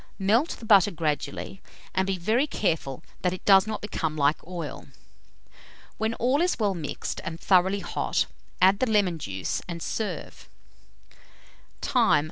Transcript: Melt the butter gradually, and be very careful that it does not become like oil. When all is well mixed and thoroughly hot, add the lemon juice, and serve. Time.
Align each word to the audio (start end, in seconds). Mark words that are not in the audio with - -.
Melt 0.17 0.49
the 0.57 0.65
butter 0.65 0.89
gradually, 0.89 1.61
and 1.93 2.07
be 2.07 2.17
very 2.17 2.47
careful 2.47 3.03
that 3.21 3.33
it 3.33 3.45
does 3.45 3.67
not 3.67 3.81
become 3.81 4.17
like 4.17 4.43
oil. 4.47 4.87
When 5.99 6.15
all 6.15 6.41
is 6.41 6.57
well 6.57 6.73
mixed 6.73 7.21
and 7.23 7.39
thoroughly 7.39 7.81
hot, 7.81 8.25
add 8.59 8.79
the 8.79 8.89
lemon 8.89 9.19
juice, 9.19 9.61
and 9.67 9.79
serve. 9.79 10.49
Time. 11.81 12.19